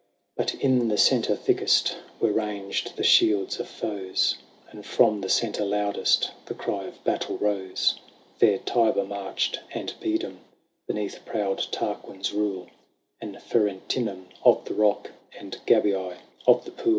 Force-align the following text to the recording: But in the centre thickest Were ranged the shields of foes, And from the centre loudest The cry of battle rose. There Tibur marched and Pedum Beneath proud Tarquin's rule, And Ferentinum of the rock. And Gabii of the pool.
But 0.35 0.55
in 0.55 0.87
the 0.87 0.97
centre 0.97 1.35
thickest 1.35 1.95
Were 2.19 2.31
ranged 2.31 2.97
the 2.97 3.03
shields 3.03 3.59
of 3.59 3.67
foes, 3.67 4.35
And 4.71 4.83
from 4.83 5.21
the 5.21 5.29
centre 5.29 5.63
loudest 5.63 6.31
The 6.47 6.55
cry 6.55 6.85
of 6.85 7.03
battle 7.03 7.37
rose. 7.37 7.93
There 8.39 8.57
Tibur 8.57 9.05
marched 9.05 9.59
and 9.75 9.93
Pedum 10.01 10.39
Beneath 10.87 11.23
proud 11.23 11.67
Tarquin's 11.71 12.33
rule, 12.33 12.65
And 13.21 13.39
Ferentinum 13.43 14.29
of 14.43 14.65
the 14.65 14.73
rock. 14.73 15.11
And 15.37 15.59
Gabii 15.67 16.17
of 16.47 16.65
the 16.65 16.71
pool. 16.71 16.89